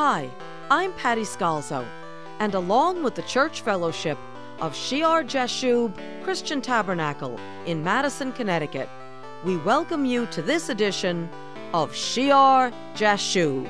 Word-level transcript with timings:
Hi, 0.00 0.30
I'm 0.70 0.92
Patty 0.92 1.22
Scalzo, 1.22 1.84
and 2.38 2.54
along 2.54 3.02
with 3.02 3.16
the 3.16 3.22
Church 3.22 3.62
Fellowship 3.62 4.16
of 4.60 4.72
Shear 4.72 5.24
Jashub 5.24 5.92
Christian 6.22 6.62
Tabernacle 6.62 7.36
in 7.66 7.82
Madison, 7.82 8.30
Connecticut, 8.30 8.88
we 9.44 9.56
welcome 9.56 10.04
you 10.04 10.26
to 10.26 10.40
this 10.40 10.68
edition 10.68 11.28
of 11.74 11.92
Shear 11.92 12.72
Jashub. 12.94 13.68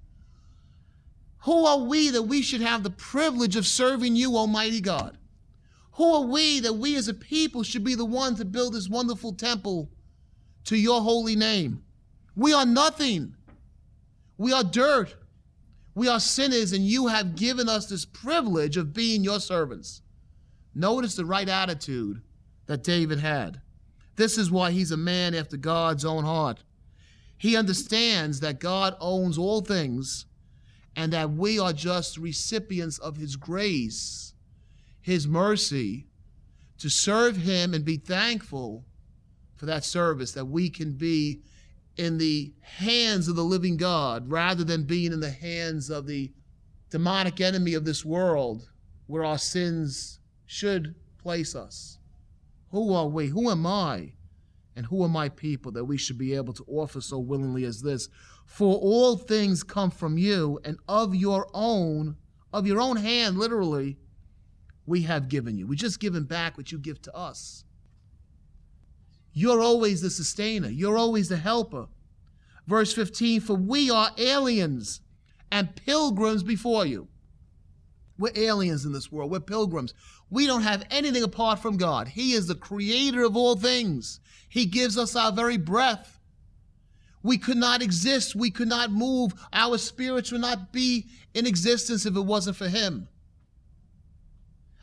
Who 1.45 1.67
are 1.67 1.79
we 1.79 2.11
that 2.11 2.23
we 2.23 2.43
should 2.43 2.63
have 2.63 2.83
the 2.83 2.91
privilege 2.91 3.55
of 3.55 3.67
serving 3.67 4.17
you, 4.17 4.37
Almighty 4.37 4.81
God? 4.81 5.19
Who 5.93 6.13
are 6.15 6.27
we 6.27 6.61
that 6.61 6.75
we 6.75 6.97
as 6.97 7.07
a 7.07 7.15
people 7.15 7.63
should 7.63 7.85
be 7.85 7.95
the 7.95 8.05
ones 8.05 8.39
to 8.39 8.45
build 8.45 8.75
this 8.75 8.89
wonderful 8.89 9.33
temple 9.33 9.91
to 10.65 10.77
your 10.77 11.03
holy 11.03 11.37
name? 11.37 11.85
We 12.35 12.53
are 12.53 12.67
nothing. 12.67 13.37
We 14.39 14.53
are 14.53 14.65
dirt. 14.65 15.15
We 15.95 16.09
are 16.09 16.19
sinners, 16.19 16.73
and 16.73 16.85
you 16.85 17.07
have 17.07 17.37
given 17.37 17.69
us 17.69 17.87
this 17.87 18.05
privilege 18.05 18.77
of 18.77 18.93
being 18.93 19.23
your 19.23 19.39
servants. 19.39 20.03
Notice 20.75 21.15
the 21.15 21.25
right 21.25 21.49
attitude 21.49 22.23
that 22.67 22.83
David 22.83 23.21
had. 23.21 23.61
This 24.17 24.39
is 24.39 24.51
why 24.51 24.71
he's 24.71 24.91
a 24.91 24.97
man 24.97 25.35
after 25.35 25.57
God's 25.57 26.05
own 26.05 26.25
heart. 26.25 26.63
He 27.37 27.57
understands 27.57 28.41
that 28.41 28.61
God 28.61 28.97
owns 29.01 29.37
all 29.37 29.61
things 29.61 30.27
and 30.97 31.13
that 31.13 31.33
we 31.33 31.59
are 31.59 31.73
just 31.73 32.17
recipients 32.17 32.99
of 32.99 33.17
his 33.17 33.37
grace, 33.37 34.35
his 35.01 35.27
mercy, 35.27 36.07
to 36.79 36.89
serve 36.89 37.39
him 37.39 37.75
and 37.75 37.85
be 37.85 37.97
thankful 37.97 38.85
for 39.57 39.67
that 39.67 39.85
service, 39.85 40.33
that 40.33 40.47
we 40.47 40.71
can 40.71 40.93
be 40.93 41.43
in 41.97 42.19
the 42.19 42.53
hands 42.61 43.29
of 43.29 43.37
the 43.37 43.45
living 43.45 43.77
God 43.77 44.31
rather 44.31 44.65
than 44.65 44.85
being 44.85 45.13
in 45.13 45.21
the 45.21 45.31
hands 45.31 45.91
of 45.91 46.07
the 46.07 46.33
demonic 46.91 47.41
enemy 47.41 47.75
of 47.75 47.85
this 47.85 48.05
world 48.05 48.71
where 49.07 49.25
our 49.25 49.39
sins 49.39 50.21
should 50.47 50.95
place 51.19 51.55
us. 51.55 51.99
Who 52.71 52.93
are 52.93 53.09
we? 53.09 53.29
Who 53.29 53.51
am 53.51 53.67
I? 53.67 54.13
And 54.77 54.87
who 54.87 55.03
are 55.05 55.09
my 55.09 55.29
people 55.29 55.71
that 55.73 55.85
we 55.85 55.97
should 55.97 56.19
be 56.19 56.35
able 56.35 56.53
to 56.55 56.65
offer 56.67 57.01
so 57.01 57.19
willingly 57.19 57.65
as 57.65 57.83
this? 57.83 58.09
For 58.45 58.77
all 58.77 59.17
things 59.17 59.63
come 59.63 59.91
from 59.91 60.19
you, 60.19 60.61
and 60.65 60.79
of 60.89 61.15
your 61.15 61.49
own, 61.55 62.17
of 62.53 62.67
your 62.67 62.81
own 62.81 62.97
hand, 62.97 63.39
literally, 63.39 63.99
we 64.87 65.03
have 65.03 65.29
given 65.29 65.57
you. 65.57 65.67
We 65.67 65.77
just 65.77 66.01
given 66.01 66.25
back 66.25 66.57
what 66.57 66.73
you 66.73 66.79
give 66.79 67.01
to 67.03 67.15
us. 67.15 67.65
You're 69.33 69.61
always 69.61 70.01
the 70.01 70.11
sustainer, 70.11 70.69
you're 70.69 70.99
always 70.99 71.29
the 71.29 71.37
helper. 71.37 71.87
Verse 72.67 72.93
15 72.93 73.41
For 73.41 73.55
we 73.55 73.91
are 73.91 74.11
aliens 74.19 75.01
and 75.51 75.75
pilgrims 75.77 76.43
before 76.43 76.87
you. 76.87 77.09
We're 78.19 78.33
aliens 78.37 78.85
in 78.85 78.93
this 78.93 79.11
world. 79.11 79.31
We're 79.31 79.41
pilgrims. 79.41 79.93
We 80.35 80.49
don't 80.49 80.63
have 80.63 80.85
anything 80.91 81.23
apart 81.23 81.61
from 81.61 81.77
God. 81.77 82.09
He 82.09 82.33
is 82.33 82.49
the 82.49 82.57
creator 82.57 83.23
of 83.23 83.37
all 83.37 83.55
things. 83.55 84.19
He 84.49 84.67
gives 84.67 84.99
us 84.99 85.15
our 85.15 85.31
very 85.31 85.57
breath. 85.57 86.19
We 87.23 87.39
could 87.39 87.57
not 87.57 87.83
exist. 87.83 88.35
We 88.35 88.51
could 88.51 88.67
not 88.67 88.91
move. 88.91 89.33
Our 89.53 89.79
spirits 89.79 90.33
would 90.33 90.41
not 90.41 90.73
be 90.73 91.07
in 91.35 91.47
existence 91.47 92.05
if 92.05 92.17
it 92.17 92.21
wasn't 92.21 92.57
for 92.57 92.69
Him. 92.69 93.07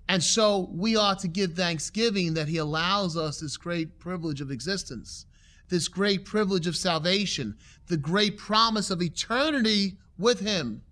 And 0.07 0.23
so 0.23 0.69
we 0.71 0.95
are 0.95 1.15
to 1.15 1.27
give 1.27 1.53
thanksgiving 1.53 2.33
that 2.35 2.47
He 2.47 2.55
allows 2.55 3.17
us 3.17 3.41
this 3.41 3.57
great 3.57 3.99
privilege 3.99 4.39
of 4.39 4.51
existence, 4.51 5.25
this 5.67 5.89
great 5.89 6.23
privilege 6.23 6.65
of 6.65 6.77
salvation, 6.77 7.57
the 7.87 7.97
great 7.97 8.37
promise 8.37 8.89
of 8.89 9.01
eternity 9.01 9.97
with 10.17 10.39
Him, 10.39 10.83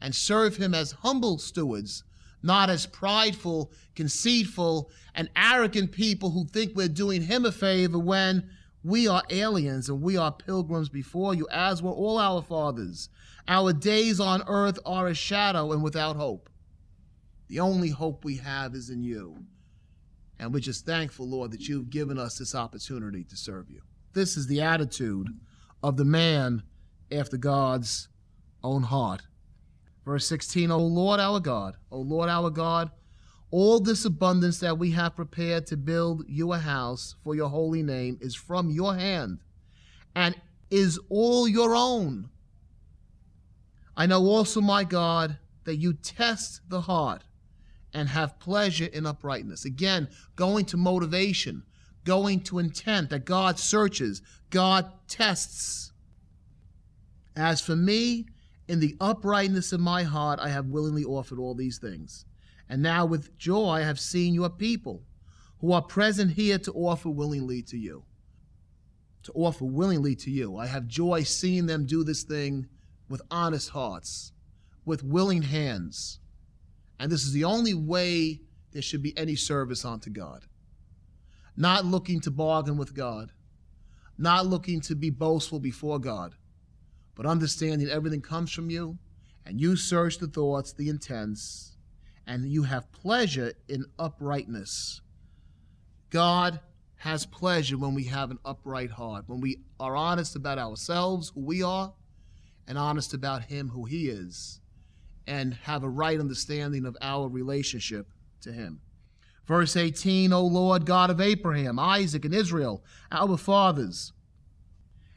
and 0.00 0.14
serve 0.14 0.56
Him 0.56 0.72
as 0.72 0.92
humble 0.92 1.36
stewards, 1.36 2.02
not 2.44 2.68
as 2.68 2.86
prideful, 2.86 3.72
conceitful, 3.96 4.90
and 5.14 5.30
arrogant 5.34 5.90
people 5.92 6.30
who 6.30 6.44
think 6.44 6.76
we're 6.76 6.88
doing 6.88 7.22
Him 7.22 7.46
a 7.46 7.50
favor 7.50 7.98
when 7.98 8.50
we 8.84 9.08
are 9.08 9.22
aliens 9.30 9.88
and 9.88 10.02
we 10.02 10.18
are 10.18 10.30
pilgrims 10.30 10.90
before 10.90 11.34
you, 11.34 11.48
as 11.50 11.82
were 11.82 11.90
all 11.90 12.18
our 12.18 12.42
fathers. 12.42 13.08
Our 13.48 13.72
days 13.72 14.20
on 14.20 14.42
earth 14.46 14.78
are 14.84 15.08
a 15.08 15.14
shadow 15.14 15.72
and 15.72 15.82
without 15.82 16.16
hope. 16.16 16.50
The 17.48 17.60
only 17.60 17.88
hope 17.88 18.24
we 18.24 18.36
have 18.36 18.74
is 18.74 18.90
in 18.90 19.02
you. 19.02 19.36
And 20.38 20.52
we're 20.52 20.60
just 20.60 20.84
thankful, 20.84 21.26
Lord, 21.26 21.50
that 21.52 21.66
you've 21.66 21.88
given 21.88 22.18
us 22.18 22.36
this 22.36 22.54
opportunity 22.54 23.24
to 23.24 23.36
serve 23.36 23.70
you. 23.70 23.80
This 24.12 24.36
is 24.36 24.48
the 24.48 24.60
attitude 24.60 25.28
of 25.82 25.96
the 25.96 26.04
man 26.04 26.62
after 27.10 27.38
God's 27.38 28.08
own 28.62 28.82
heart. 28.82 29.22
Verse 30.04 30.26
16, 30.26 30.70
O 30.70 30.78
Lord 30.78 31.18
our 31.20 31.40
God, 31.40 31.76
O 31.90 31.98
Lord 31.98 32.28
our 32.28 32.50
God, 32.50 32.90
all 33.50 33.80
this 33.80 34.04
abundance 34.04 34.58
that 34.58 34.78
we 34.78 34.90
have 34.90 35.16
prepared 35.16 35.66
to 35.68 35.76
build 35.76 36.24
you 36.28 36.52
a 36.52 36.58
house 36.58 37.14
for 37.22 37.34
your 37.34 37.48
holy 37.48 37.82
name 37.82 38.18
is 38.20 38.34
from 38.34 38.68
your 38.70 38.96
hand 38.96 39.38
and 40.14 40.34
is 40.70 40.98
all 41.08 41.46
your 41.48 41.74
own. 41.74 42.28
I 43.96 44.06
know 44.06 44.26
also, 44.26 44.60
my 44.60 44.84
God, 44.84 45.38
that 45.64 45.76
you 45.76 45.92
test 45.92 46.62
the 46.68 46.82
heart 46.82 47.22
and 47.92 48.08
have 48.08 48.40
pleasure 48.40 48.86
in 48.86 49.06
uprightness. 49.06 49.64
Again, 49.64 50.08
going 50.34 50.64
to 50.66 50.76
motivation, 50.76 51.62
going 52.04 52.40
to 52.40 52.58
intent 52.58 53.10
that 53.10 53.24
God 53.24 53.58
searches, 53.58 54.20
God 54.50 54.90
tests. 55.06 55.92
As 57.36 57.60
for 57.60 57.76
me, 57.76 58.26
in 58.66 58.80
the 58.80 58.96
uprightness 59.00 59.72
of 59.72 59.80
my 59.80 60.02
heart, 60.02 60.40
I 60.40 60.48
have 60.48 60.66
willingly 60.66 61.04
offered 61.04 61.38
all 61.38 61.54
these 61.54 61.78
things. 61.78 62.24
And 62.68 62.82
now 62.82 63.04
with 63.04 63.36
joy 63.36 63.68
I 63.68 63.80
have 63.82 64.00
seen 64.00 64.34
your 64.34 64.50
people 64.50 65.02
who 65.60 65.72
are 65.72 65.82
present 65.82 66.32
here 66.32 66.58
to 66.58 66.72
offer 66.72 67.10
willingly 67.10 67.62
to 67.62 67.76
you. 67.76 68.04
to 69.24 69.32
offer 69.32 69.64
willingly 69.64 70.14
to 70.14 70.30
you. 70.30 70.56
I 70.56 70.66
have 70.66 70.86
joy 70.86 71.22
seeing 71.22 71.66
them 71.66 71.86
do 71.86 72.04
this 72.04 72.22
thing 72.22 72.68
with 73.08 73.22
honest 73.30 73.70
hearts, 73.70 74.32
with 74.84 75.02
willing 75.02 75.42
hands. 75.42 76.20
And 77.00 77.10
this 77.10 77.24
is 77.24 77.32
the 77.32 77.44
only 77.44 77.74
way 77.74 78.40
there 78.72 78.82
should 78.82 79.02
be 79.02 79.16
any 79.16 79.34
service 79.34 79.84
unto 79.84 80.10
God. 80.10 80.44
Not 81.56 81.84
looking 81.84 82.20
to 82.20 82.30
bargain 82.30 82.76
with 82.76 82.94
God, 82.94 83.32
not 84.18 84.46
looking 84.46 84.80
to 84.82 84.94
be 84.94 85.10
boastful 85.10 85.60
before 85.60 85.98
God, 85.98 86.34
but 87.14 87.26
understanding 87.26 87.88
everything 87.88 88.20
comes 88.20 88.50
from 88.50 88.70
you, 88.70 88.98
and 89.46 89.60
you 89.60 89.76
search 89.76 90.18
the 90.18 90.26
thoughts, 90.26 90.72
the 90.72 90.88
intents, 90.88 91.76
and 92.26 92.44
you 92.46 92.62
have 92.62 92.90
pleasure 92.92 93.52
in 93.68 93.84
uprightness. 93.98 95.00
God 96.10 96.60
has 96.96 97.26
pleasure 97.26 97.76
when 97.76 97.94
we 97.94 98.04
have 98.04 98.30
an 98.30 98.38
upright 98.44 98.90
heart, 98.90 99.24
when 99.26 99.40
we 99.40 99.58
are 99.78 99.94
honest 99.94 100.36
about 100.36 100.58
ourselves, 100.58 101.32
who 101.34 101.40
we 101.40 101.62
are, 101.62 101.92
and 102.66 102.78
honest 102.78 103.12
about 103.12 103.44
Him, 103.44 103.68
who 103.68 103.84
He 103.84 104.08
is, 104.08 104.60
and 105.26 105.54
have 105.64 105.82
a 105.82 105.88
right 105.88 106.18
understanding 106.18 106.86
of 106.86 106.96
our 107.02 107.28
relationship 107.28 108.08
to 108.40 108.52
Him. 108.52 108.80
Verse 109.46 109.76
18, 109.76 110.32
O 110.32 110.46
Lord 110.46 110.86
God 110.86 111.10
of 111.10 111.20
Abraham, 111.20 111.78
Isaac, 111.78 112.24
and 112.24 112.34
Israel, 112.34 112.82
our 113.12 113.36
fathers, 113.36 114.12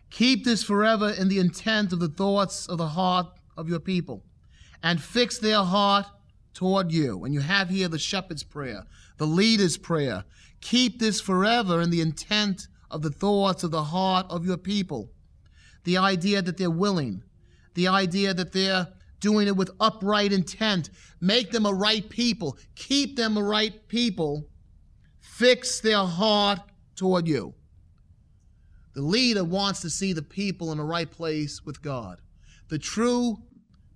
keep 0.10 0.44
this 0.44 0.64
forever 0.64 1.10
in 1.10 1.28
the 1.30 1.40
intent 1.40 1.94
of 1.94 2.00
the 2.00 2.08
thoughts 2.08 2.68
of 2.68 2.78
the 2.78 2.88
heart 2.88 3.28
of 3.56 3.70
your 3.70 3.80
people, 3.80 4.24
and 4.84 5.02
fix 5.02 5.38
their 5.38 5.64
heart 5.64 6.06
toward 6.54 6.92
you. 6.92 7.24
And 7.24 7.34
you 7.34 7.42
have 7.42 7.70
here 7.70 7.88
the 7.88 8.00
shepherd's 8.00 8.44
prayer, 8.44 8.84
the 9.18 9.28
leader's 9.28 9.78
prayer, 9.78 10.26
Keep 10.62 11.00
this 11.00 11.22
forever 11.22 11.82
in 11.82 11.90
the 11.90 12.02
intent 12.02 12.68
of 12.90 13.02
the 13.02 13.12
thoughts 13.12 13.64
of 13.64 13.72
the 13.72 13.84
heart 13.84 14.26
of 14.30 14.46
your 14.46 14.58
people. 14.58 15.12
The 15.84 15.98
idea 15.98 16.42
that 16.42 16.58
they're 16.58 16.70
willing, 16.70 17.24
the 17.74 17.88
idea 17.88 18.34
that 18.34 18.54
they're 18.54 18.88
doing 19.20 19.48
it 19.48 19.56
with 19.56 19.72
upright 19.80 20.32
intent. 20.32 20.90
Make 21.20 21.52
them 21.52 21.66
a 21.66 21.74
right 21.74 22.08
people. 22.08 22.58
Keep 22.76 23.16
them 23.16 23.38
a 23.38 23.44
right 23.44 23.88
people. 23.88 24.48
Fix 25.20 25.80
their 25.80 26.04
heart 26.04 26.60
toward 26.96 27.28
you. 27.28 27.54
The 28.98 29.04
leader 29.04 29.44
wants 29.44 29.82
to 29.82 29.92
see 29.92 30.12
the 30.12 30.24
people 30.24 30.72
in 30.72 30.80
the 30.80 30.84
right 30.84 31.12
place 31.12 31.64
with 31.64 31.84
God. 31.84 32.20
The 32.70 32.80
true 32.80 33.38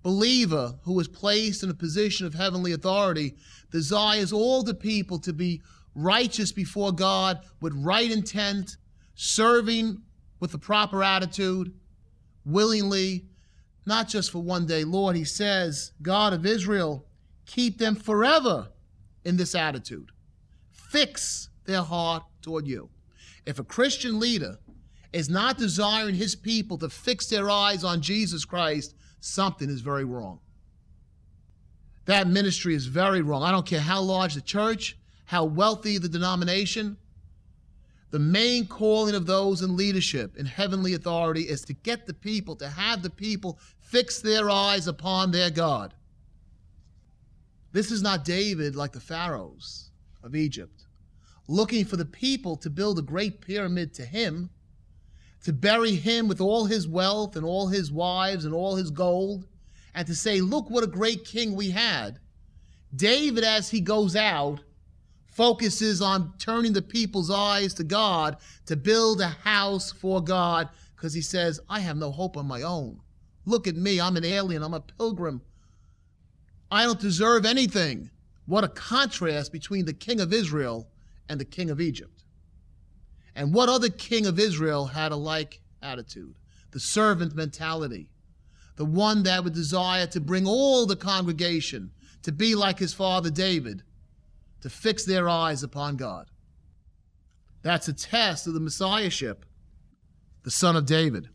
believer 0.03 0.75
who 0.83 0.99
is 0.99 1.07
placed 1.07 1.63
in 1.63 1.71
a 1.71 1.73
position 1.73 2.27
of 2.27 2.35
heavenly 2.35 2.73
authority 2.73 3.35
desires 3.71 4.31
all 4.31 4.61
the 4.61 4.75
people 4.75 5.17
to 5.21 5.33
be 5.33 5.63
righteous 5.95 6.51
before 6.51 6.91
God 6.91 7.39
with 7.61 7.73
right 7.75 8.11
intent, 8.11 8.77
serving 9.15 10.03
with 10.39 10.51
the 10.51 10.59
proper 10.59 11.03
attitude, 11.03 11.73
willingly, 12.45 13.25
not 13.87 14.07
just 14.07 14.29
for 14.29 14.43
one 14.43 14.67
day. 14.67 14.83
Lord, 14.83 15.15
he 15.15 15.23
says, 15.23 15.93
God 16.03 16.31
of 16.31 16.45
Israel, 16.45 17.07
keep 17.47 17.79
them 17.79 17.95
forever 17.95 18.67
in 19.25 19.35
this 19.35 19.55
attitude. 19.55 20.11
Fix 20.69 21.49
their 21.65 21.81
heart 21.81 22.21
toward 22.43 22.67
you. 22.67 22.91
If 23.47 23.57
a 23.57 23.63
Christian 23.63 24.19
leader 24.19 24.59
is 25.13 25.29
not 25.29 25.57
desiring 25.57 26.15
his 26.15 26.35
people 26.35 26.77
to 26.77 26.89
fix 26.89 27.27
their 27.27 27.49
eyes 27.49 27.83
on 27.83 28.01
Jesus 28.01 28.45
Christ, 28.45 28.95
something 29.19 29.69
is 29.69 29.81
very 29.81 30.05
wrong. 30.05 30.39
That 32.05 32.27
ministry 32.27 32.75
is 32.75 32.85
very 32.87 33.21
wrong. 33.21 33.43
I 33.43 33.51
don't 33.51 33.65
care 33.65 33.79
how 33.79 34.01
large 34.01 34.33
the 34.33 34.41
church, 34.41 34.97
how 35.25 35.45
wealthy 35.45 35.97
the 35.97 36.09
denomination. 36.09 36.97
The 38.09 38.19
main 38.19 38.67
calling 38.67 39.15
of 39.15 39.25
those 39.25 39.61
in 39.61 39.77
leadership 39.77 40.35
in 40.35 40.45
heavenly 40.45 40.93
authority 40.93 41.43
is 41.43 41.61
to 41.65 41.73
get 41.73 42.05
the 42.05 42.13
people, 42.13 42.55
to 42.57 42.67
have 42.67 43.01
the 43.01 43.09
people 43.09 43.59
fix 43.79 44.19
their 44.19 44.49
eyes 44.49 44.87
upon 44.87 45.31
their 45.31 45.49
God. 45.49 45.93
This 47.71 47.91
is 47.91 48.01
not 48.01 48.25
David 48.25 48.75
like 48.75 48.91
the 48.91 48.99
pharaohs 48.99 49.91
of 50.23 50.35
Egypt, 50.35 50.87
looking 51.47 51.85
for 51.85 51.95
the 51.95 52.05
people 52.05 52.57
to 52.57 52.69
build 52.69 52.99
a 52.99 53.03
great 53.03 53.39
pyramid 53.39 53.93
to 53.93 54.05
him, 54.05 54.49
to 55.43 55.53
bury 55.53 55.95
him 55.95 56.27
with 56.27 56.41
all 56.41 56.65
his 56.65 56.87
wealth 56.87 57.35
and 57.35 57.45
all 57.45 57.67
his 57.67 57.91
wives 57.91 58.45
and 58.45 58.53
all 58.53 58.75
his 58.75 58.91
gold, 58.91 59.45
and 59.93 60.07
to 60.07 60.15
say, 60.15 60.41
Look 60.41 60.69
what 60.69 60.83
a 60.83 60.87
great 60.87 61.25
king 61.25 61.55
we 61.55 61.71
had. 61.71 62.19
David, 62.95 63.43
as 63.43 63.69
he 63.69 63.81
goes 63.81 64.15
out, 64.15 64.59
focuses 65.27 66.01
on 66.01 66.33
turning 66.37 66.73
the 66.73 66.81
people's 66.81 67.31
eyes 67.31 67.73
to 67.75 67.83
God 67.83 68.37
to 68.65 68.75
build 68.75 69.21
a 69.21 69.27
house 69.27 69.91
for 69.91 70.21
God 70.21 70.69
because 70.95 71.13
he 71.13 71.21
says, 71.21 71.59
I 71.69 71.79
have 71.79 71.97
no 71.97 72.11
hope 72.11 72.37
on 72.37 72.45
my 72.45 72.61
own. 72.61 72.99
Look 73.45 73.67
at 73.67 73.75
me. 73.75 73.99
I'm 73.99 74.17
an 74.17 74.25
alien. 74.25 74.61
I'm 74.61 74.73
a 74.73 74.81
pilgrim. 74.81 75.41
I 76.69 76.83
don't 76.83 76.99
deserve 76.99 77.45
anything. 77.45 78.11
What 78.45 78.63
a 78.63 78.69
contrast 78.69 79.51
between 79.51 79.85
the 79.85 79.93
king 79.93 80.19
of 80.19 80.33
Israel 80.33 80.87
and 81.27 81.39
the 81.39 81.45
king 81.45 81.69
of 81.69 81.81
Egypt. 81.81 82.20
And 83.35 83.53
what 83.53 83.69
other 83.69 83.89
king 83.89 84.25
of 84.25 84.39
Israel 84.39 84.87
had 84.87 85.11
a 85.11 85.15
like 85.15 85.61
attitude? 85.81 86.35
The 86.71 86.79
servant 86.79 87.35
mentality. 87.35 88.09
The 88.75 88.85
one 88.85 89.23
that 89.23 89.43
would 89.43 89.53
desire 89.53 90.07
to 90.07 90.19
bring 90.19 90.47
all 90.47 90.85
the 90.85 90.95
congregation 90.95 91.91
to 92.23 92.31
be 92.31 92.55
like 92.55 92.79
his 92.79 92.93
father 92.93 93.29
David 93.29 93.83
to 94.61 94.69
fix 94.69 95.05
their 95.05 95.27
eyes 95.27 95.63
upon 95.63 95.97
God. 95.97 96.29
That's 97.63 97.87
a 97.87 97.93
test 97.93 98.47
of 98.47 98.53
the 98.53 98.59
Messiahship, 98.59 99.45
the 100.43 100.51
Son 100.51 100.75
of 100.75 100.85
David. 100.85 101.29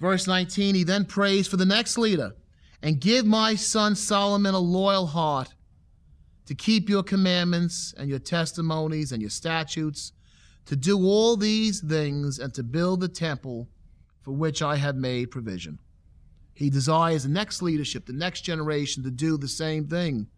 Verse 0.00 0.26
19, 0.26 0.74
he 0.74 0.84
then 0.84 1.04
prays 1.04 1.46
for 1.46 1.56
the 1.56 1.64
next 1.64 1.96
leader 1.96 2.34
and 2.82 3.00
give 3.00 3.24
my 3.24 3.54
son 3.54 3.96
Solomon 3.96 4.54
a 4.54 4.58
loyal 4.58 5.06
heart 5.06 5.54
to 6.46 6.54
keep 6.54 6.88
your 6.88 7.02
commandments 7.02 7.94
and 7.96 8.10
your 8.10 8.18
testimonies 8.18 9.12
and 9.12 9.22
your 9.22 9.30
statutes, 9.30 10.12
to 10.66 10.76
do 10.76 10.98
all 10.98 11.36
these 11.36 11.80
things 11.80 12.38
and 12.38 12.54
to 12.54 12.62
build 12.62 13.00
the 13.00 13.08
temple 13.08 13.68
for 14.22 14.32
which 14.32 14.62
I 14.62 14.76
have 14.76 14.96
made 14.96 15.30
provision. 15.30 15.78
He 16.54 16.70
desires 16.70 17.24
the 17.24 17.28
next 17.28 17.62
leadership, 17.62 18.06
the 18.06 18.12
next 18.12 18.42
generation, 18.42 19.02
to 19.02 19.10
do 19.10 19.36
the 19.36 19.48
same 19.48 19.86
thing 19.86 20.28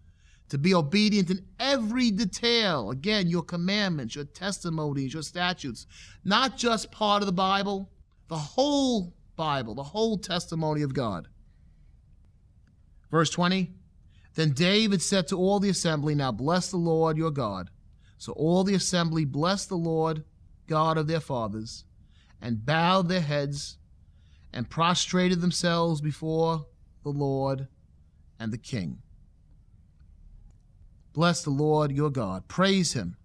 to 0.49 0.59
be 0.59 0.75
obedient 0.75 1.31
in 1.31 1.45
every 1.59 2.11
detail. 2.11 2.91
Again, 2.91 3.29
your 3.29 3.43
commandments, 3.43 4.15
your 4.15 4.25
testimonies, 4.25 5.13
your 5.13 5.23
statutes, 5.23 5.87
not 6.25 6.57
just 6.57 6.93
part 6.93 7.23
of 7.23 7.27
the 7.27 7.33
Bible, 7.33 7.91
the 8.29 8.37
whole 8.37 9.15
Bible, 9.35 9.75
the 9.75 9.83
whole 9.83 10.19
testimony 10.19 10.83
of 10.83 10.95
God. 10.95 11.29
Verse 13.11 13.31
20 13.31 13.73
Then 14.35 14.53
David 14.53 15.03
said 15.03 15.27
to 15.29 15.37
all 15.37 15.61
the 15.61 15.69
assembly, 15.69 16.15
Now 16.15 16.33
bless 16.33 16.71
the 16.71 16.77
Lord 16.77 17.17
your 17.17 17.31
God. 17.31 17.71
So 18.19 18.33
all 18.33 18.65
the 18.65 18.75
assembly 18.75 19.25
blessed 19.25 19.69
the 19.69 19.77
Lord 19.77 20.25
God 20.67 20.99
of 20.99 21.07
their 21.07 21.21
fathers, 21.21 21.85
and 22.41 22.67
bowed 22.67 23.09
their 23.09 23.21
heads, 23.21 23.79
and 24.53 24.69
prostrated 24.69 25.41
themselves 25.41 26.01
before 26.01 26.67
the 27.03 27.11
Lord 27.11 27.69
and 28.39 28.53
the 28.53 28.59
king. 28.59 28.99
Bless 31.13 31.43
the 31.43 31.51
Lord 31.51 31.93
your 31.93 32.11
God. 32.11 32.47
Praise 32.49 32.93
him. 32.93 33.17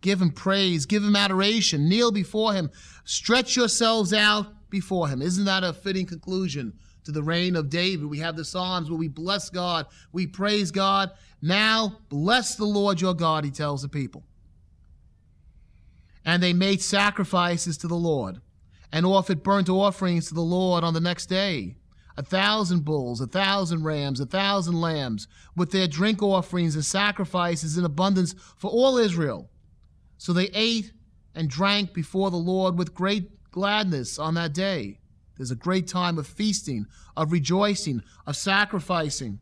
Give 0.00 0.20
him 0.20 0.30
praise. 0.30 0.86
Give 0.86 1.02
him 1.02 1.16
adoration. 1.16 1.88
Kneel 1.88 2.12
before 2.12 2.52
him. 2.52 2.70
Stretch 3.04 3.56
yourselves 3.56 4.12
out 4.12 4.46
before 4.70 5.08
him. 5.08 5.22
Isn't 5.22 5.46
that 5.46 5.64
a 5.64 5.72
fitting 5.72 6.06
conclusion 6.06 6.74
to 7.04 7.12
the 7.12 7.22
reign 7.22 7.56
of 7.56 7.70
David? 7.70 8.06
We 8.06 8.18
have 8.18 8.36
the 8.36 8.44
Psalms 8.44 8.90
where 8.90 8.98
we 8.98 9.08
bless 9.08 9.50
God, 9.50 9.86
we 10.12 10.26
praise 10.26 10.70
God. 10.70 11.10
Now, 11.40 12.00
bless 12.08 12.54
the 12.54 12.66
Lord 12.66 13.00
your 13.00 13.14
God, 13.14 13.44
he 13.44 13.50
tells 13.50 13.82
the 13.82 13.88
people. 13.88 14.24
And 16.24 16.42
they 16.42 16.52
made 16.52 16.82
sacrifices 16.82 17.76
to 17.78 17.88
the 17.88 17.94
Lord 17.94 18.40
and 18.92 19.06
offered 19.06 19.42
burnt 19.42 19.68
offerings 19.68 20.28
to 20.28 20.34
the 20.34 20.40
Lord 20.40 20.84
on 20.84 20.94
the 20.94 21.00
next 21.00 21.26
day 21.26 21.76
a 22.18 22.22
thousand 22.22 22.84
bulls, 22.84 23.20
a 23.20 23.28
thousand 23.28 23.84
rams, 23.84 24.18
a 24.18 24.26
thousand 24.26 24.80
lambs, 24.80 25.28
with 25.54 25.70
their 25.70 25.86
drink 25.86 26.20
offerings 26.20 26.74
and 26.74 26.84
sacrifices 26.84 27.78
in 27.78 27.84
abundance 27.84 28.34
for 28.56 28.68
all 28.68 28.98
Israel. 28.98 29.48
So 30.16 30.32
they 30.32 30.50
ate 30.52 30.92
and 31.36 31.48
drank 31.48 31.94
before 31.94 32.32
the 32.32 32.36
Lord 32.36 32.76
with 32.76 32.92
great 32.92 33.50
gladness 33.52 34.18
on 34.18 34.34
that 34.34 34.52
day. 34.52 34.98
There's 35.36 35.52
a 35.52 35.56
great 35.56 35.86
time 35.86 36.18
of 36.18 36.26
feasting, 36.26 36.86
of 37.16 37.30
rejoicing, 37.30 38.02
of 38.26 38.36
sacrificing. 38.36 39.38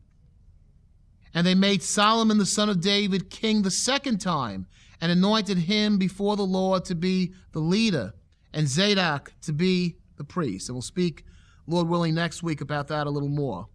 And 1.37 1.45
they 1.45 1.53
made 1.53 1.83
Solomon 1.83 2.39
the 2.39 2.47
son 2.47 2.67
of 2.67 2.81
David 2.81 3.29
king 3.29 3.61
the 3.61 3.69
second 3.69 4.17
time, 4.17 4.65
and 4.99 5.11
anointed 5.11 5.59
him 5.59 5.99
before 5.99 6.35
the 6.35 6.41
Lord 6.41 6.83
to 6.85 6.95
be 6.95 7.31
the 7.51 7.59
leader, 7.59 8.15
and 8.53 8.67
Zadok 8.67 9.33
to 9.43 9.53
be 9.53 9.97
the 10.15 10.23
priest. 10.23 10.67
And 10.67 10.75
we'll 10.75 10.81
speak 10.81 11.25
Lord 11.67 11.87
willing, 11.87 12.15
next 12.15 12.41
week 12.41 12.59
about 12.61 12.87
that 12.87 13.05
a 13.05 13.11
little 13.11 13.29
more. 13.29 13.67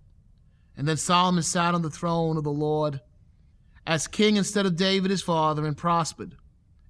And 0.77 0.89
then 0.89 0.97
Solomon 0.97 1.45
sat 1.45 1.73
on 1.73 1.83
the 1.83 1.91
throne 1.91 2.37
of 2.37 2.43
the 2.43 2.51
Lord 2.51 3.01
as 3.87 4.09
king 4.09 4.37
instead 4.37 4.67
of 4.67 4.75
David 4.75 5.13
his 5.13 5.23
father 5.23 5.65
and 5.65 5.77
prospered, 5.77 6.35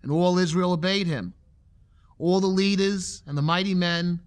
and 0.02 0.10
all 0.10 0.38
Israel 0.38 0.72
obeyed 0.72 1.06
him. 1.06 1.34
all 2.22 2.40
the 2.40 2.46
leaders 2.46 3.22
and 3.26 3.36
the 3.36 3.42
mighty 3.42 3.74
men 3.74 4.20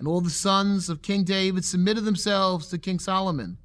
and 0.00 0.08
all 0.08 0.20
the 0.20 0.28
sons 0.28 0.88
of 0.88 1.00
King 1.00 1.22
David 1.22 1.64
submitted 1.64 2.04
themselves 2.04 2.66
to 2.68 2.76
King 2.76 2.98
Solomon. 2.98 3.56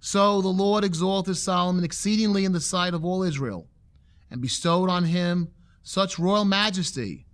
So 0.00 0.40
the 0.40 0.48
Lord 0.48 0.82
exalted 0.82 1.36
Solomon 1.36 1.84
exceedingly 1.84 2.44
in 2.44 2.52
the 2.52 2.60
sight 2.60 2.94
of 2.94 3.04
all 3.04 3.22
Israel, 3.22 3.68
and 4.30 4.40
bestowed 4.40 4.88
on 4.88 5.04
him 5.04 5.48
such 5.82 6.18
royal 6.18 6.44
majesty 6.44 7.26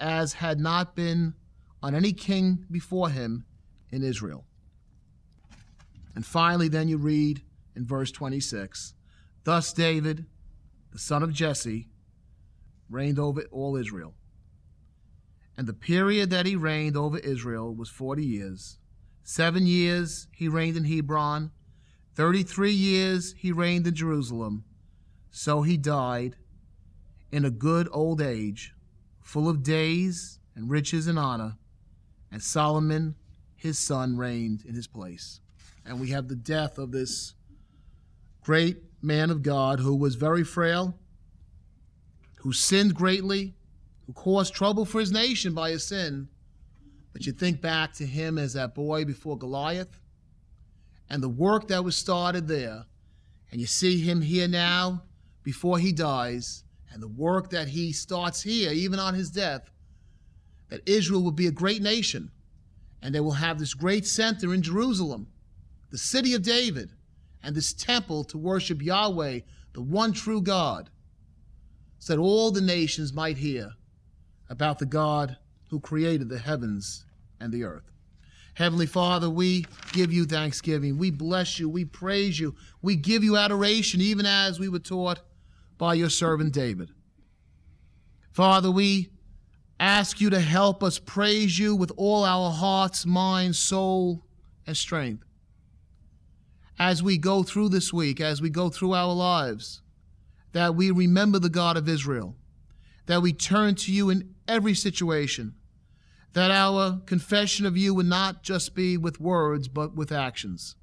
as 0.00 0.34
had 0.34 0.58
not 0.58 0.96
been 0.96 1.34
on 1.82 1.94
any 1.94 2.12
king 2.12 2.64
before 2.70 3.10
him 3.10 3.44
in 3.90 4.02
Israel. 4.02 4.46
And 6.14 6.24
finally, 6.24 6.68
then 6.68 6.88
you 6.88 6.96
read 6.96 7.42
in 7.76 7.86
verse 7.86 8.10
26 8.10 8.94
Thus 9.44 9.72
David, 9.72 10.26
the 10.92 10.98
son 10.98 11.22
of 11.22 11.32
Jesse, 11.32 11.88
reigned 12.90 13.18
over 13.18 13.42
all 13.52 13.76
Israel. 13.76 14.14
And 15.56 15.66
the 15.66 15.74
period 15.74 16.30
that 16.30 16.46
he 16.46 16.56
reigned 16.56 16.96
over 16.96 17.18
Israel 17.18 17.74
was 17.74 17.88
40 17.88 18.24
years. 18.24 18.78
Seven 19.22 19.66
years 19.66 20.28
he 20.32 20.48
reigned 20.48 20.76
in 20.76 20.84
Hebron, 20.84 21.50
33 22.14 22.72
years 22.72 23.34
he 23.38 23.52
reigned 23.52 23.86
in 23.86 23.94
Jerusalem. 23.94 24.64
So 25.30 25.62
he 25.62 25.76
died 25.76 26.36
in 27.30 27.44
a 27.44 27.50
good 27.50 27.88
old 27.92 28.20
age, 28.20 28.74
full 29.20 29.48
of 29.48 29.62
days 29.62 30.38
and 30.54 30.70
riches 30.70 31.06
and 31.06 31.18
honor. 31.18 31.56
And 32.32 32.42
Solomon, 32.42 33.14
his 33.54 33.78
son, 33.78 34.16
reigned 34.16 34.64
in 34.64 34.74
his 34.74 34.86
place. 34.86 35.40
And 35.84 36.00
we 36.00 36.08
have 36.10 36.28
the 36.28 36.36
death 36.36 36.78
of 36.78 36.92
this 36.92 37.34
great 38.42 38.78
man 39.00 39.30
of 39.30 39.42
God 39.42 39.80
who 39.80 39.94
was 39.94 40.14
very 40.14 40.44
frail, 40.44 40.94
who 42.40 42.52
sinned 42.52 42.94
greatly, 42.94 43.54
who 44.06 44.12
caused 44.12 44.54
trouble 44.54 44.84
for 44.84 45.00
his 45.00 45.12
nation 45.12 45.54
by 45.54 45.70
his 45.70 45.84
sin. 45.84 46.28
But 47.12 47.26
you 47.26 47.32
think 47.32 47.60
back 47.60 47.92
to 47.94 48.06
him 48.06 48.38
as 48.38 48.52
that 48.54 48.74
boy 48.74 49.04
before 49.04 49.38
Goliath 49.38 50.00
and 51.10 51.22
the 51.22 51.28
work 51.28 51.68
that 51.68 51.84
was 51.84 51.96
started 51.96 52.48
there, 52.48 52.84
and 53.50 53.60
you 53.60 53.66
see 53.66 54.00
him 54.00 54.20
here 54.20 54.48
now 54.48 55.02
before 55.42 55.78
he 55.78 55.92
dies, 55.92 56.64
and 56.92 57.02
the 57.02 57.08
work 57.08 57.50
that 57.50 57.68
he 57.68 57.92
starts 57.92 58.42
here, 58.42 58.72
even 58.72 58.98
on 58.98 59.14
his 59.14 59.30
death, 59.30 59.70
that 60.68 60.86
Israel 60.86 61.22
will 61.22 61.32
be 61.32 61.46
a 61.46 61.52
great 61.52 61.82
nation, 61.82 62.30
and 63.00 63.14
they 63.14 63.20
will 63.20 63.32
have 63.32 63.58
this 63.58 63.74
great 63.74 64.06
center 64.06 64.52
in 64.52 64.62
Jerusalem, 64.62 65.28
the 65.90 65.98
city 65.98 66.34
of 66.34 66.42
David, 66.42 66.90
and 67.42 67.54
this 67.54 67.72
temple 67.72 68.24
to 68.24 68.36
worship 68.36 68.82
Yahweh, 68.82 69.40
the 69.72 69.80
one 69.80 70.12
true 70.12 70.42
God, 70.42 70.90
so 71.98 72.14
that 72.14 72.20
all 72.20 72.50
the 72.50 72.60
nations 72.60 73.12
might 73.12 73.38
hear 73.38 73.70
about 74.50 74.78
the 74.78 74.86
God 74.86 75.36
who 75.70 75.80
created 75.80 76.28
the 76.28 76.38
heavens 76.38 77.04
and 77.40 77.52
the 77.52 77.64
earth. 77.64 77.90
Heavenly 78.58 78.86
Father, 78.86 79.30
we 79.30 79.66
give 79.92 80.12
you 80.12 80.24
thanksgiving. 80.24 80.98
We 80.98 81.12
bless 81.12 81.60
you. 81.60 81.68
We 81.68 81.84
praise 81.84 82.40
you. 82.40 82.56
We 82.82 82.96
give 82.96 83.22
you 83.22 83.36
adoration, 83.36 84.00
even 84.00 84.26
as 84.26 84.58
we 84.58 84.68
were 84.68 84.80
taught 84.80 85.20
by 85.78 85.94
your 85.94 86.10
servant 86.10 86.54
David. 86.54 86.90
Father, 88.32 88.68
we 88.68 89.10
ask 89.78 90.20
you 90.20 90.28
to 90.30 90.40
help 90.40 90.82
us 90.82 90.98
praise 90.98 91.56
you 91.56 91.76
with 91.76 91.92
all 91.96 92.24
our 92.24 92.50
hearts, 92.50 93.06
mind, 93.06 93.54
soul, 93.54 94.24
and 94.66 94.76
strength. 94.76 95.22
As 96.80 97.00
we 97.00 97.16
go 97.16 97.44
through 97.44 97.68
this 97.68 97.92
week, 97.92 98.20
as 98.20 98.42
we 98.42 98.50
go 98.50 98.70
through 98.70 98.92
our 98.92 99.14
lives, 99.14 99.82
that 100.50 100.74
we 100.74 100.90
remember 100.90 101.38
the 101.38 101.48
God 101.48 101.76
of 101.76 101.88
Israel, 101.88 102.34
that 103.06 103.22
we 103.22 103.32
turn 103.32 103.76
to 103.76 103.92
you 103.92 104.10
in 104.10 104.34
every 104.48 104.74
situation, 104.74 105.54
that 106.32 106.50
our 106.50 107.00
confession 107.06 107.66
of 107.66 107.76
you 107.76 107.94
would 107.94 108.06
not 108.06 108.42
just 108.42 108.74
be 108.74 108.96
with 108.96 109.20
words, 109.20 109.68
but 109.68 109.94
with 109.94 110.12
actions. 110.12 110.76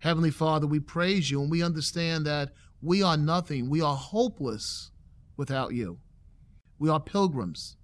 Heavenly 0.00 0.30
Father, 0.30 0.66
we 0.66 0.80
praise 0.80 1.30
you 1.30 1.40
and 1.40 1.50
we 1.50 1.62
understand 1.62 2.26
that 2.26 2.50
we 2.80 3.02
are 3.02 3.16
nothing. 3.16 3.70
We 3.70 3.80
are 3.80 3.94
hopeless 3.94 4.90
without 5.36 5.74
you. 5.74 5.98
We 6.78 6.88
are 6.88 6.98
pilgrims. 6.98 7.76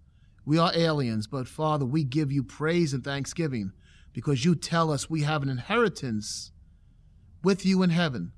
We 0.45 0.59
are 0.59 0.73
aliens. 0.75 1.29
But 1.29 1.47
Father, 1.47 1.85
we 1.85 2.03
give 2.03 2.33
you 2.33 2.43
praise 2.43 2.93
and 2.93 3.05
thanksgiving 3.05 3.73
because 4.13 4.45
you 4.45 4.57
tell 4.57 4.91
us 4.91 5.09
we 5.09 5.23
have 5.23 5.43
an 5.43 5.49
inheritance 5.49 6.51
with 7.45 7.65
you 7.65 7.83
in 7.85 7.91
heaven, 7.91 8.33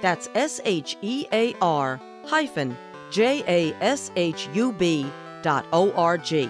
That's 0.01 0.29
S 0.35 0.61
H 0.65 0.97
E 1.01 1.25
A 1.31 1.55
R 1.63 1.99
hyphen 2.25 2.77
J 3.09 3.43
A 3.47 3.73
S 3.83 4.11
H 4.15 4.47
U 4.53 4.71
B 4.71 5.11
dot 5.41 5.65
O 5.73 5.91
R 5.93 6.19
G. 6.19 6.47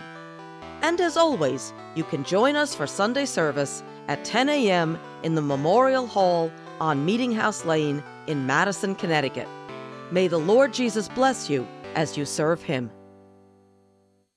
And 0.82 1.00
as 1.00 1.16
always, 1.16 1.72
you 1.96 2.04
can 2.04 2.26
join 2.26 2.58
us 2.58 2.76
for 2.76 2.86
Sunday 2.86 3.26
service 3.26 3.82
at 4.08 4.24
10 4.26 4.50
a.m. 4.50 5.00
in 5.24 5.36
the 5.36 5.42
Memorial 5.42 6.08
Hall 6.08 6.52
on 6.80 7.06
Meeting 7.06 7.32
House 7.32 7.66
Lane 7.66 8.04
in 8.28 8.46
Madison, 8.46 8.96
Connecticut. 8.96 9.48
May 10.12 10.28
the 10.28 10.38
Lord 10.38 10.74
Jesus 10.74 11.08
bless 11.10 11.50
you 11.50 11.68
as 11.96 12.18
you 12.18 12.26
serve 12.26 12.62
Him. 12.62 12.92